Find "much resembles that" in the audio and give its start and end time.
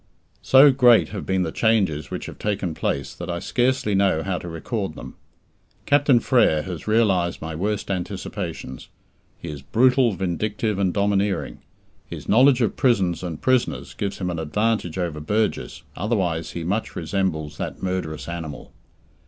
16.63-17.83